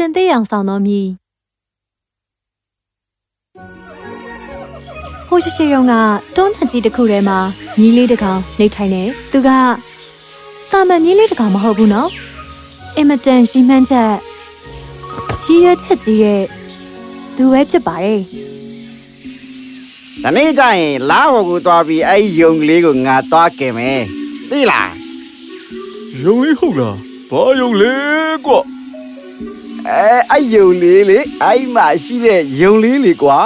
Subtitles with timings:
[0.00, 1.00] ရှင်သေးအောင်ဆောင်တော်မီ
[5.28, 5.92] ဟိုရှိရှိရုံက
[6.36, 7.38] တွန်းထကြီးတစ်ခုထဲမှာ
[7.78, 9.02] မြီးလေးတစ်ကောင်နေထိုင်နေ
[9.32, 9.48] သူက
[10.70, 12.10] တာမန်မြီးလေးတစ်ကောင်မဟုတ်ဘူးနော်
[12.96, 14.12] အင်မတန်ရှိမှန်းချက်
[15.44, 16.42] ရည်ရွယ်ချက်ကြီးတဲ့
[17.36, 18.20] သူပဲဖြစ်ပါတယ်။
[20.22, 24.00] ဒီနေ့ကျရင်လာဘော်ကိုသွားပြီးအဲ့ဒီယုံကလေးကိုငါသွားကင်မယ်။
[24.50, 24.90] သိလား
[26.22, 26.98] ယုံလေးဟုတ်လား
[27.30, 28.54] ဘာယုံလေးကွ။
[29.88, 33.38] အဲအဲ့ယုံလေးလေအဲ့မှာရှိတဲ့ယုံလေးလေကွာ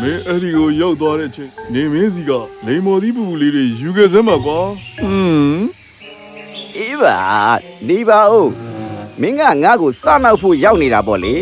[0.00, 2.30] မင်းအဲ့ဒီကိုရောက်သွားတဲ့ချိန်နေမင်းစီက
[2.66, 4.58] လိန်မော်သီးပူပူလေးတွေယူခဲ့စမ်းပါကွာ။
[5.00, 5.66] ဟွန်း
[6.76, 7.18] အေးပါ
[7.88, 8.48] နေပါဦး။
[9.20, 11.34] မင်းကငါ့ကိုစနောက်ဖို့ရောက်နေတာပေါ့လေ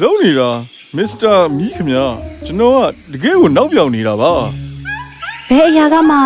[0.00, 0.50] လုံးနေတာ
[0.96, 2.04] မစ္စတာမီးခင်ဗျာ
[2.44, 4.32] ကျွန်တော်ကတကယ်ကိုနောက်ပြောင်နေတာပါ
[5.48, 6.16] ဘယ်အရာကမှ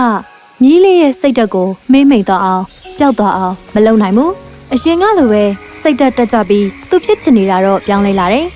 [0.63, 2.65] မြီးလေးရဲ့စိတ်ဓာတ်ကိုမေးမိန်သွားအောင်
[2.99, 4.33] ပျောက်သွားအောင်မလုပ်နိုင်ဘူး
[4.73, 5.45] အရင်ကလိုပဲ
[5.83, 8.47] စိတ်ဓာတ်တက်ကြွပြီးသူဖြစ်ချင်နေတာတော့ပြောင်းလဲလာတယ်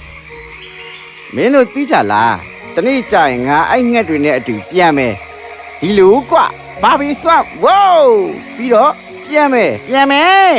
[1.34, 2.32] ။မင်းတို့သိကြလား။
[2.74, 5.14] ဒီနေ့ကျရင်ငါအဲ့ငှက်တွေနဲ့အတူပြန်မယ်။
[5.80, 6.46] ဒီလိုကွာ
[6.82, 8.16] ဘာဘီဆွတ်ဝိုး
[8.56, 8.92] ပြီးတော့
[9.28, 10.54] ပြန်မယ်ပြန်မယ်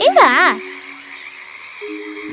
[0.00, 0.30] အေးပါ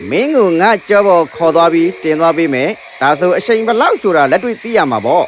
[0.09, 2.69] မင်းကိုငါကြောပေါ်ခေါ်သွားပြီးတင်သွားပေးမယ်
[3.01, 5.25] ဒါဆိုအချိန်ဘယ်လောက်ဆိုတာလက်တွေ့သိရမှာပေါ့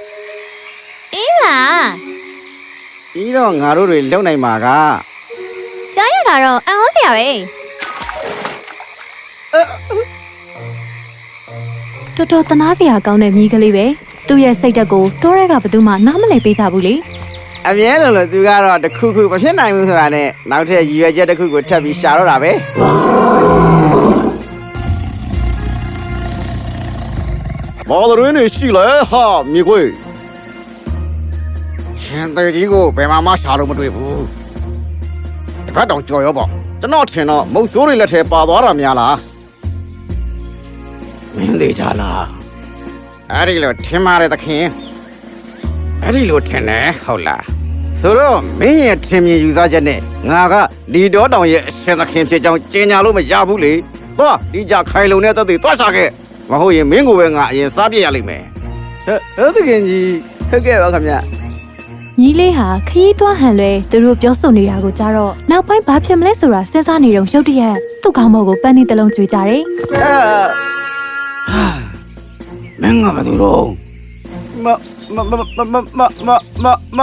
[1.13, 1.57] အေးပါ
[3.13, 4.67] ပြီးတော့ငါတို့တွေလုံနိုင်မှာက
[5.95, 7.29] ကြားရတာတော့အံ့ဩစရာပဲ
[12.15, 13.85] တော်တော်သနာစရာကောင်းတဲ့မြီးကလေးပဲ
[14.27, 16.95] သူ့ရဲ့စိတ်ဓာတ်ကိုတိုးရဲကဘယ်သူမှနားမလည်ပေးကြဘူးလေ
[17.67, 22.51] အမြဲတမ်းလို့သူကတော့တစ်ခုခုမဖြစ်နိုင်ဘူးဆိုတာနဲ့နောက်ထပ်ရည်ရွယ်ချက်တစ်ခုကိုထပ်ပြီးရှာတော့တာပဲ
[27.89, 29.81] မော်ဒရင်းနေရှိလေဟာမြေခွေ
[32.03, 34.23] ရှင်သေးကြီးကိုဘယ်မှာမှရှာလို့မတွေ့ဘူး
[35.65, 36.49] တစ်ဖက်တောင်ကြော်ရောပေါ့
[36.81, 39.15] ကျွန်တော်ထင်တော့မုတ်ဆိုးတွေလက်ထဲပါသွားတာများလား
[41.37, 42.25] မင်းသေးကြလား
[43.31, 44.65] အဲ့ဒီလိုထင်ပါတယ်သခင်
[46.03, 47.43] အဲ့ဒီလိုထင်တယ်ဟုတ်လား
[48.01, 49.99] ဆိုတော့မင်းရဲ့ထင်မြင်ယူဆချက်နဲ့
[50.29, 50.55] ငါက
[50.93, 53.73] ဒီတော့တောင်ရဲ့အရှင်သခင်ဖြစ်ကြောင်းကြေညာလို့မရဘူးလေ
[54.17, 56.09] သွားဒီကြခိုင်လုံတဲ့သက်သေသွားရှာခဲ့
[56.51, 58.43] မဟုတ်ရင်မင်းကိုပဲငါအရင်စားပြစ်ရလိမ့်မယ်
[59.05, 60.09] ဟဲ့ဟဲ့သခင်ကြီး
[60.49, 61.13] ဟုတ်ကဲ့ပါခင်ဗျ
[62.19, 69.61] မြီးလေးဟာခရီးသွားဟန်လွဲသူတို့ပြောဆိုနေတာကိုကြားတော့နောက်ပိုင်းဘာဖြစ်မလဲဆိုတာစဉ်းစားနေတော့ရုတ်တရက်သူ့ခေါင်းမော်ကိုပန်းနေတလုံးကျွေးကြတယ်
[69.95, 70.76] အဲ
[72.81, 73.65] မင်းကဘာသူတော့
[74.63, 74.67] မ
[75.15, 76.29] မမမမမမ
[76.63, 76.65] မ
[76.97, 76.99] မ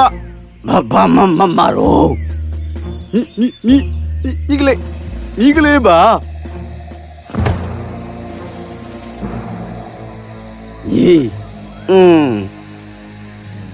[0.67, 2.05] မဘာမမမရော
[3.13, 3.77] မိမိမိ
[4.49, 4.81] မိကလေး
[5.39, 5.99] မိကလေးပါ
[10.93, 11.15] ညီ
[11.91, 12.27] อืม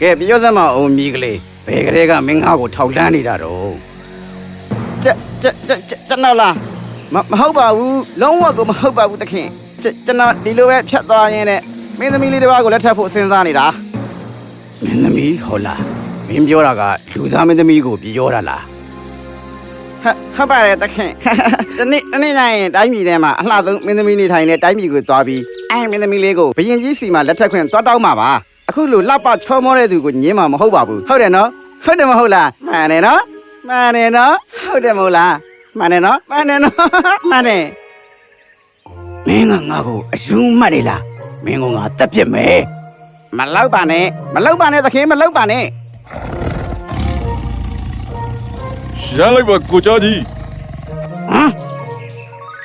[0.00, 3.72] ကဲပြောသမောင်အောင်မိကလေးဘယ်ကလေးကမင်းငါ့ကိုထောက်လန်းနေတာတော့
[5.02, 5.06] ကျ
[5.42, 5.72] ကျကျ
[6.08, 6.54] ကျွန်တော်လား
[7.14, 9.48] မမဟုတ်ပါဘူးလုံးဝကိုမဟုတ်ပါဘူးသခင်
[9.84, 11.60] ကျကျွန်တော်ဒီလိုပဲဖြတ်သွားရင်းနဲ့
[11.98, 13.66] မင်းသမီးလေးတစ်ပါးကိုလက်ထပ်ဖို့စဉ်းစားနေတာ
[14.84, 15.82] မင်းသမီးဟုတ်လား
[16.28, 16.82] မင်းပြောတာက
[17.14, 18.62] လူသားမင်းသမီးကိုပြောတာလား
[20.02, 20.04] ဟ
[20.36, 21.10] ဟပါတယ်တခင်
[21.78, 28.30] တနေ့တနေ့ညရင်တိုင်းပြည်ထဲမှာအလှဆုံးမင်းသမီးနေထိုင်တဲ့တိုင်းပြည်ကိုသွားပြီးအဲမင်းသမီးလေးကိုဘရင်ကြီးစီမှာလက်ထပ်ခွင့်သွားတောင်းမှာပါ
[28.68, 31.48] အခုလိုလှပချောမောတဲ့သူကိုညင်းမှာမဟုတ်ပါဘူးဟုတ်တယ်နော်
[31.84, 33.20] ဟုတ်တယ်မဟုတ်လားမှန်တယ်နော်
[33.68, 35.34] မှန်တယ်နော်ဟုတ်တယ်မဟုတ်လား
[35.78, 36.74] မှန်တယ်နော်မှန်တယ်နော်
[37.30, 37.64] မှန်တယ်
[39.30, 41.02] မင်းကငါ့ကိုအယူမှတ်နေလား
[41.44, 42.60] မင်းကငါတက်ပြစ်မယ်
[43.38, 45.64] မလောက်ပါနဲ့မလောက်ပါနဲ့သခင်မလောက်ပါနဲ့
[49.16, 50.20] ရလိုက်ပါကိုချာကြီး
[51.30, 51.50] ဟမ်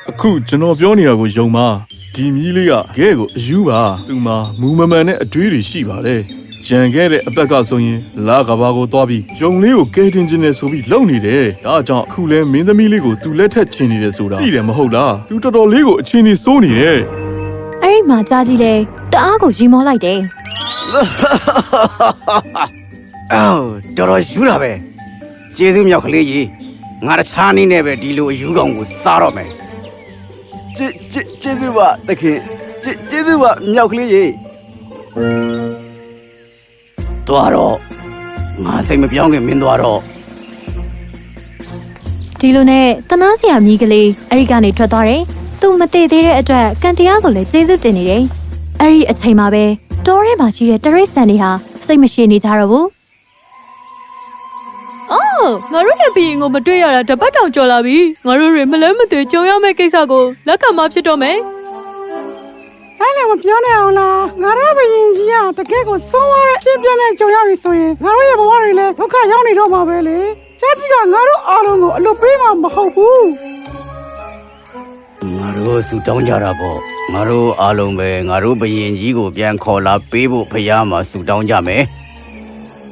[0.09, 1.67] အခုကျွန်တော်ပြောနေတာကိုယုံပါ
[2.13, 6.07] ဒီမြီးလေးကကဲကိုအယူပါသူမှာမူမမှန်တဲ့အတွေးတွေရှိပါတ
[6.65, 16.99] ယ်ကြံခဲ့တဲ့အပက်ကဆိုရင်လာကဘာကိုသွားပြီးယုံလေးကိုကဲတင်ခြင်းနဲ့ဆိုပြီးလုံနေတယ်ဒါကြောင့်အခုလဲမင်းသမီးလေးကိုသူလက်ထက်ချင်နေတယ်ဆိုတာသိတယ်မဟုတ်လားသူတော်တော်လေးကိုအချင်းကြီးစိုးနေတယ်
[17.83, 18.79] အဲ့ဒီမှာကြားကြည့်တယ်
[19.13, 20.19] တအားကိုရီမောလိုက်တယ်
[23.33, 23.65] အော်
[23.97, 24.71] တော်တော်ယူတာပဲ
[25.57, 26.47] ကျေးဇူးမြောက်ကလေးကြီး
[27.05, 29.49] ငါတခြားနည်းနဲ့ပဲဒီလိုအယူကောင်ကိုစားတော့မယ်
[30.75, 32.37] ကျေကျေကျေးဇူးပါသခင်
[32.83, 34.31] ကျေကျေးဇူးပါမြောက်ကလေးကြီး
[37.27, 37.75] သွားတော့
[38.65, 39.99] ငါစိတ်မပြောင်းခင်မင်းသွားတော့
[42.39, 45.21] ဒီလိုနဲ့တနာစရာမြီးကလေးအဲ့ဒီကနေထွက်သွားတယ်
[45.61, 48.23] သူမတည်သေးတဲ့အတွက်ကန်တရားကိုလည်းကျေးဇူးတင်နေတယ်
[48.79, 49.63] အဲ့ဒီအချိန်မှာပဲ
[50.05, 51.51] တောထဲမှာရှိတဲ့တရိတ်ဆန်တွေဟာ
[51.85, 52.87] စိတ်မရှိနေကြတော့ဘူး
[55.11, 61.37] အော်ငါတို့ရဲ့ဘီရင်ကိုမတွေ့ရတာတပတ်တောင်ကျော်လာပြီငါတို့တွေမလဲမသွေကြုံရမယ့်ကိစ္စကိုလက်ခံမှဖြစ်တော့မယ်
[63.15, 70.19] အဲ့လည်းမပြောနိုင်အောင်လားငါတို့ဘယင်ကြီးကတကယ်ကိုဆုံးသွားတဲ့ဖြစ်ပြနဲ့ကြုံရပြီဆိုရင်ငါတို့ရဲ့ဘဝတွေလည်းဒုက္ခရောက်နေတော့မှာပဲလေ
[70.59, 73.25] ချာကြီးကငါတို့အားလုံးကိုအလုပ်ပေးမှာမဟုတ်ဘူး
[75.37, 76.77] ငါတို့ဆူတောင်းကြတာပေါ့
[77.13, 81.83] ငါတို့အားလုံးပဲငါတို့ဘယင်ကြီးကိုပြန်ခေါ်လာပေးဖို့ဖရားမှာဆူတောင်းကြမယ်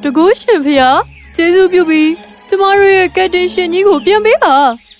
[0.01, 0.89] တကူရှင်ဖေဟာ
[1.35, 2.09] ကျေးဇူးပြုပြီး
[2.47, 4.55] ကျမတို့ရဲ့ကက်တင်ရှင်ကြီးကိုပြန်ပေးပါ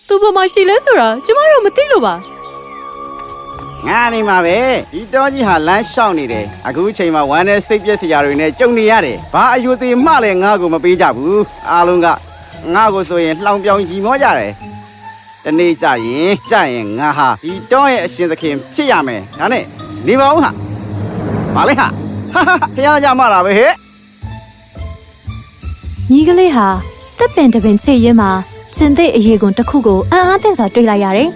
[0.07, 2.15] သူဘာမှရှိလဲဆိုတာကျမတို့မသိလို့ပါ
[3.88, 4.57] ငါနေမှာပဲ
[4.94, 12.07] ဒီတောကြီးဟာလမ်းလျှောက်နေတယ်အခုချိန်မှာဝမ်းနဲ့စိတ်ပြက်စရာတွေနဲ့ကြုံနေရတယ်ဘာအယူသေးမှလည်းငါ့ကိုမပေးကြဘူးအားလုံးက
[12.74, 14.51] ငါ့ကိုဆိုရင်လှောင်ပြောင်ကြီးမောကြတယ်
[15.45, 19.63] တနေ့ကြရင်ကြရင်ငါဟာဒီတောရဲ့အရှင်သခင်ဖြစ်ရမယ်ဒါနဲ့
[20.07, 20.51] နေပါဦးဟာ
[21.56, 21.88] ပါလေဟာ
[22.33, 23.74] ဟာဟာဖះကြမှာလားပဲဟဲ့
[26.09, 26.68] မြီးကလေးဟာ
[27.18, 28.30] တပ်ပင်တပင်ချေရင်မှာ
[28.75, 31.30] ချင်သိအရေးကွန်တစ်ခုကိုအံ့အားသင့်စွာတွေ့လိုက်ရတယ်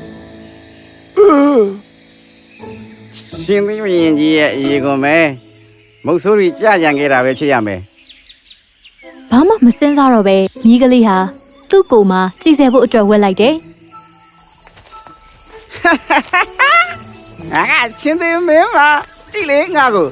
[3.45, 5.15] ရှင်သီးမရင်ကြီးရဲ့အရေးကုန်ပဲ
[6.05, 7.79] မုတ်ဆိုးကြီးကြာကြံခဲ့တာပဲဖြစ်ရမယ်။
[9.31, 11.17] ဘာမှမစင်စားတော့ပဲမြီးကလေးဟာ
[11.69, 13.55] သူ့ကိုယ်မှာကြည်စဲဖို့အတွက်ဝက်လိုက်တယ်
[17.51, 18.89] ငါကရှင်သီးမင်းပါ
[19.31, 20.07] ကြည့်လေငါကို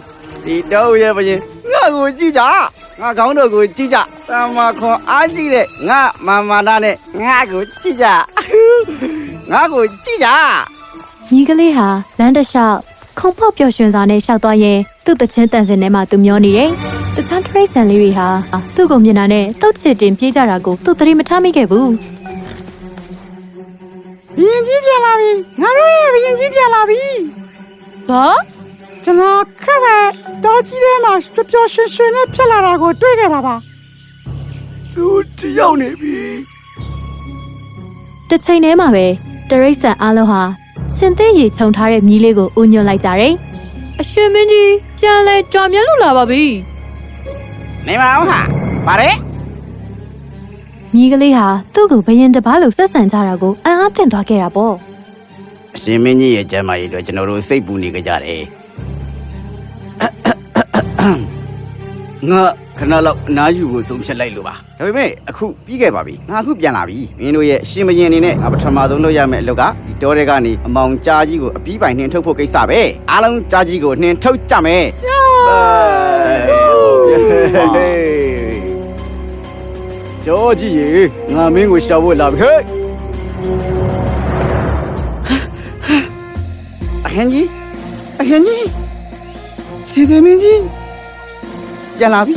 [0.46, 1.40] ဒီတော့ရဲ့ဘရင်
[1.72, 2.42] ငါကိုကြည့်ကြ
[3.01, 3.98] ငါကောင်းတော့ကိုကြည့်ကြ
[4.30, 8.06] သမာခွန်အားကြည့်တဲ့ငါမာမာနာနဲ့ငါကိုကြည့်ကြ
[9.51, 10.30] ငါကိုကြည့်ကြ။
[11.31, 11.88] မြီးကလေးဟာ
[12.18, 12.80] လမ်းတစ်လျှောက်
[13.20, 16.70] ခုံပေါက်ပျော်ရွှင်စွာနဲ့ရှောက်သွားရင်သူ့တချင်းတန်စင်ထဲမှာသူမျောနေတယ်။
[17.16, 18.28] တခြားတရိတ်ဆန်လေးတွေဟာ
[18.76, 21.90] သူ့ကိုမြင်တာနဲ့တုတ်ချစ်တင်ပြေးကြတာကိုသူသတိမထားမိခဲ့ဘူး
[24.38, 25.32] ဘယင်ကြီးပြန်လာပြီ
[25.62, 27.04] ငါတို့ရဲ့ဘယင်ကြီးပြန်လာပြီ
[28.10, 28.26] ဘာ
[29.04, 29.98] ကျွန်တော်ခက်ပဲ
[30.44, 33.56] တောကြီးထဲမှာပျော်ပျော်ရွှင်ရွှင်နဲ့ဖြစ်လာတာကိုတွေ့ခဲ့တာပါ
[34.94, 35.06] သူ
[35.40, 36.20] တယောက်နေပြီ။
[38.30, 39.06] တစ်ချိန်တည်းမှာပဲ
[39.50, 40.42] တရိတ်ဆန်အားလုံးဟာ
[40.98, 43.34] ချင်သိရေခြုံထားတဲ့မြီးလေးကိုဦးညွှတ်လိုက်ကြတယ်
[44.00, 46.44] အရှင်မင်းကြီးပြန်လဲကြွမြတ်လို့လာပါပြီ
[47.88, 48.40] နေပါဦးဟာ
[48.88, 49.12] ပါရဲ။
[50.94, 54.76] မြီးကလေးဟာသူ့ကိုဘယင်တစ်ပါးလိုဆက်ဆံကြတာကိုအံ့အားသင့်သွားခဲ့တာပေါ့။
[55.76, 58.44] အရှင်မင်းကြီးရဲ့ကျမ်းမာရေးအတွက်ကျွန်တော်တို့စိတ်ပူနေကြတယ်
[62.31, 62.42] ငါ
[62.80, 72.81] ခဏလောက်အနားယူဖို့ဆုံးဖြတ်လိုက်လို့ပါဒါပေမဲ့အခုပြီးခဲ့ပါပြီငါအခုပြန်လာပြီမင်းတို့ရဲ့ရှင်မရင်အနေနဲ့ငါပထမဆုံးလုပ်ရမယ့်အလုပ်ကဒီတောထဲကနေအမောင်ကြားကြီးကိုအပြီးပိုင်နှင်ထုတ်ဖို့ကိစ္စပဲ
[73.12, 74.86] အားလုံးကြားကြီးကိုနှင်ထုတ်ကြမယ်
[80.25, 80.88] ကြောကြီးရေ
[81.33, 82.60] ငါမင်းကိုရှာဖို့လာပြီဟဲ့
[87.06, 87.48] အဟင်ကြီး
[88.22, 88.66] အဟင်ကြီး
[89.89, 90.85] ခြေသမင်းကြီး
[91.98, 92.36] ပြန်လာပြီ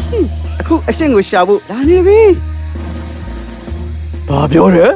[0.61, 2.21] အခုအရှင့်ကိုရှာဖို့လာနေပြီ
[4.29, 4.93] ဘာပြောတယ်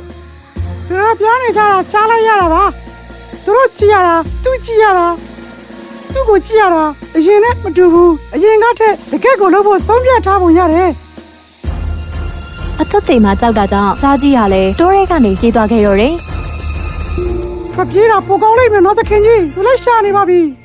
[0.86, 2.64] သူတို့ပြောနေကြတာကြားလိုက်ရတာပါ
[3.44, 4.14] သူတို့ကြည်ရတာ
[4.44, 5.06] သူကြည်ရတာ
[6.12, 6.84] သူ့ကိုကြည်ရတာ
[7.16, 10.90] အရင်နဲ့မတူဘူးအရင်ကထက်တကက်ကိုလို့ဖို့ဆုံးဖြတ်ထားပုံရတယ်
[12.80, 16.14] အသက်သိမ်မှာကြောက်တာကြောင့်ကြားကြီးဟာလည်းတိုးရဲကနေပြေးသွားခဲ့တော့တယ်
[17.74, 20.40] ထွက်ပြေးတာပိုကောင်းလိမ့်မယ်နော်သခင်ကြီးသူလည်းရှာနေပါပြီ။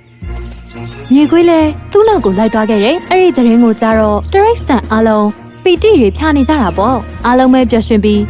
[1.13, 5.27] မြေခွေးလည်းသူ့နောက်ကိုလိုက်သွားခဲ့တယ်။အဲ့ဒီသတင်းကိုကြားတော့တရိတ်ဆန်အားလုံး
[5.63, 8.21] ပီတိတွေဖြာနေကြတာပေါ့။အားလုံးပဲပျော်ရွှင်ပြီး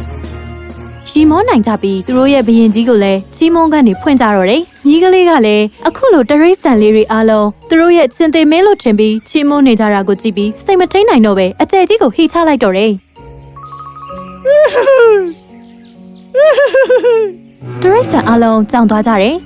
[1.10, 12.92] ရီမောနိုင်ကြပြီးသူတို့ရဲ့ဘရင်ကြီးကိုလည်းချီးမွမ်းကနေဖွင့်ကြတော့တယ်။ညီးကလေးကလည်းအခုလိုတရိတ်ဆန်လေးတွေအားလုံးသူတို့ရဲ့ချင်းသိမင်းလို့ထင်ပြီးချီးမွမ်းနေကြတာကိုကြည့်ပြီးစိတ်မထိန်နိုင်တော့ပဲအကျယ်ကြီးကိုဟိချလိုက်တော့တယ်။
[17.82, 19.36] တရိတ်ဆန်အားလုံးကြောင်သွားကြတယ်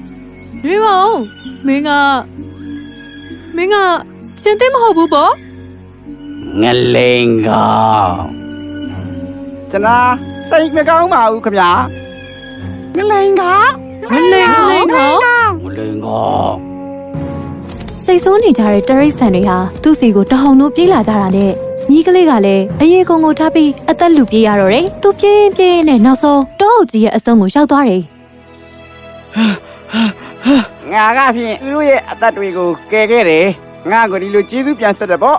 [0.64, 1.18] ။နေပါဦး
[1.66, 1.90] မင်းက
[3.56, 3.76] မင်းက
[4.42, 5.32] ရှင်သိမဟုတ်ဘူးပေါ့
[6.60, 7.70] ငလိန်ကော
[8.02, 8.16] င်
[9.70, 10.12] ကျွန်တော်
[10.48, 11.70] စိတ်မကောင်းပါဘူးခင်ဗျာ
[12.96, 13.42] ငလိန်က
[14.12, 15.08] မလိန်မလိန်ဟော
[15.64, 16.54] ငလိန်ကောင်
[18.04, 21.52] စိတ်ဆိုးနေကြတဲ့တရိတ်ဆန်တွေဟာသူ့စီကိုတဟုန်တို့ပြေးလာကြတာနဲ့
[21.90, 28.02] ညီးကလေးကလည်းအရေးကုံကိုထားပြီးအသက်လူပြေးရတော့တယ်။သူပြေးရင်ပြေးရင်နဲ့နောက်ဆုံးတောအုပ်ကြီးရဲ့အဆုံးကိုရောက်သွားတယ်
[30.96, 33.46] ငါကဖြင့်သူတို့ရဲ့အသက်တွေကိုကယ်ခဲ့တယ်
[33.90, 35.38] ငါကိုဒီလိုကျေးဇူးပြန်ဆက်တယ်ပေါ့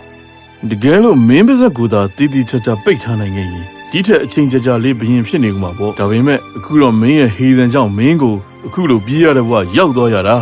[0.70, 8.36] တကယ်လို့မင်းပါဇက်ကူသာတီတီချာချာပိတ်ထားနိုင်ခဲ့ရင်ဒီထက်အချိန်ကြာကြာလေးဘရင်ဖြစ်နေကူမှာပေါ့ဒါပေမဲ့အခုတော့မင်းရဲ့ဟေသန်ကြောင့်မင်းကို
[8.66, 10.38] အခုလိုပြေးရတဲ့ဘဝရောက်သွားရတာ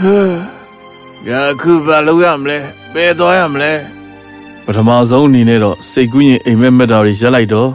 [0.00, 0.18] ဟဲ
[1.26, 2.58] ငါအခုဘာလုပ်ရမလဲ
[2.94, 3.72] ဘယ်သွားရမလဲ
[4.64, 7.70] ပထမဆုံးအနေနဲ့တော့စိတ်ကူးရင်အိမ်မက်မက်တာတွေရက်လိုက်တော့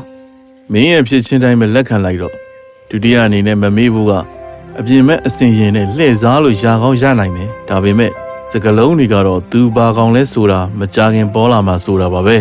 [0.71, 2.33] မင်းရဲ့ဖြစ်ချင်းတိုင်းပဲလက်ခံလိုက်တော့
[2.89, 4.13] ဒုတိယအနေနဲ့မမေးဘူးက
[4.79, 8.12] အပြင်မဲ့အစဉ်ရင်နဲ့လှည့်စားလို့ရာကောင်းရနိုင်မယ်ဒါပေမဲ့
[8.51, 12.38] စကလုံးတွေကတော့သူဘာကောင်လဲဆိုတာမကြခင်ပေါ်လာမှာဆိုတာပါပဲ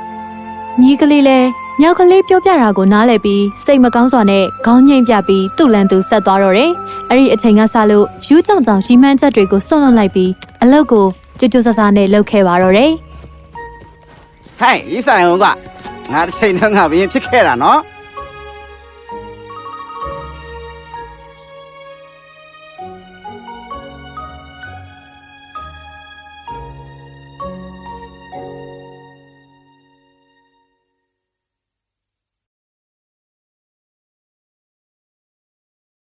[0.80, 1.48] ။ညီးကလေးလည်း
[1.80, 6.70] မြောက်ကလေးပြောပြတာကိုနားလည်ပြီးစိတ်မကောင်းစွာနဲ့ခေါင်းငိမ့်ပြပြီးသူ့လန်သူဆက်သွားတော့တယ်။
[7.08, 10.30] အဲ့ဒီအချိန်ကစလို့ယူးကြောင်ကြောင်ရီမှန်းချက်တွေကိုစွန့်လွတ်လိုက်ပြီး
[10.62, 11.06] အလုတ်ကို
[11.38, 12.92] ကြွကြွဆဆနဲ့လှုပ်ခဲ့ပါတော့တယ်။
[14.60, 15.46] ဟဲ့ဒီဆိုင်အောင်က
[16.12, 17.80] ငါတစ်ချိန်တော့ငါဘရင်ဖြစ်ခဲ့တာနော်